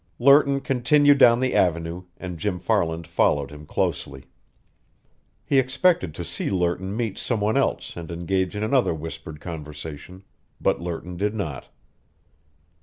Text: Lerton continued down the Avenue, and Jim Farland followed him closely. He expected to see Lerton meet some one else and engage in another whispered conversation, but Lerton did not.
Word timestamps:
Lerton 0.17 0.61
continued 0.61 1.19
down 1.19 1.41
the 1.41 1.53
Avenue, 1.53 2.05
and 2.17 2.39
Jim 2.39 2.57
Farland 2.57 3.05
followed 3.05 3.51
him 3.51 3.67
closely. 3.67 4.25
He 5.45 5.59
expected 5.59 6.15
to 6.15 6.23
see 6.23 6.49
Lerton 6.49 6.97
meet 6.97 7.19
some 7.19 7.39
one 7.39 7.55
else 7.55 7.95
and 7.95 8.09
engage 8.09 8.55
in 8.55 8.63
another 8.63 8.95
whispered 8.95 9.39
conversation, 9.39 10.23
but 10.59 10.81
Lerton 10.81 11.17
did 11.17 11.35
not. 11.35 11.67